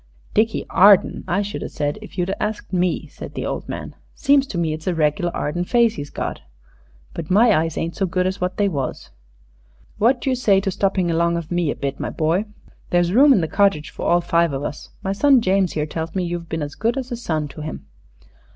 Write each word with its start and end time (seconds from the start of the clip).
"Dickie 0.33 0.65
Arden, 0.71 1.23
I 1.27 1.43
should 1.43 1.61
a 1.61 1.69
said 1.69 1.99
if 2.01 2.17
you'd 2.17 2.33
asked 2.39 2.73
me," 2.73 3.05
said 3.05 3.35
the 3.35 3.45
old 3.45 3.69
man. 3.69 3.93
"Seems 4.15 4.47
to 4.47 4.57
me 4.57 4.73
it's 4.73 4.87
a 4.87 4.95
reg'lar 4.95 5.29
Arden 5.35 5.63
face 5.63 5.93
he's 5.93 6.09
got. 6.09 6.41
But 7.13 7.29
my 7.29 7.55
eyes 7.55 7.77
ain't 7.77 7.95
so 7.95 8.07
good 8.07 8.25
as 8.25 8.41
wot 8.41 8.57
they 8.57 8.67
was. 8.67 9.11
What 9.99 10.19
d'you 10.19 10.33
say 10.33 10.59
to 10.61 10.71
stopping 10.71 11.11
along 11.11 11.37
of 11.37 11.51
me 11.51 11.69
a 11.69 11.75
bit, 11.75 11.99
my 11.99 12.09
boy? 12.09 12.45
There's 12.89 13.13
room 13.13 13.31
in 13.31 13.41
the 13.41 13.47
cottage 13.47 13.91
for 13.91 14.07
all 14.07 14.21
five 14.21 14.53
of 14.53 14.63
us. 14.63 14.89
My 15.03 15.11
son 15.13 15.39
James 15.39 15.73
here 15.73 15.85
tells 15.85 16.15
me 16.15 16.23
you've 16.23 16.49
been's 16.49 16.73
good 16.73 16.97
as 16.97 17.11
a 17.11 17.15
son 17.15 17.47
to 17.49 17.61
him." 17.61 17.85